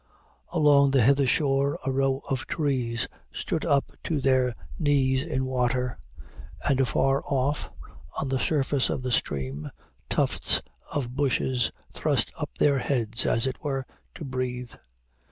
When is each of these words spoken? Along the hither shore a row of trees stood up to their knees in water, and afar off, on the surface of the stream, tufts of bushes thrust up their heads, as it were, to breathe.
Along 0.51 0.89
the 0.89 1.03
hither 1.03 1.27
shore 1.27 1.77
a 1.85 1.91
row 1.91 2.23
of 2.27 2.47
trees 2.47 3.07
stood 3.31 3.63
up 3.63 3.83
to 4.05 4.19
their 4.19 4.55
knees 4.79 5.21
in 5.21 5.45
water, 5.45 5.99
and 6.67 6.79
afar 6.81 7.21
off, 7.27 7.69
on 8.17 8.29
the 8.29 8.39
surface 8.39 8.89
of 8.89 9.03
the 9.03 9.11
stream, 9.11 9.69
tufts 10.09 10.63
of 10.91 11.15
bushes 11.15 11.69
thrust 11.93 12.31
up 12.39 12.49
their 12.57 12.79
heads, 12.79 13.27
as 13.27 13.45
it 13.45 13.63
were, 13.63 13.85
to 14.15 14.25
breathe. 14.25 14.73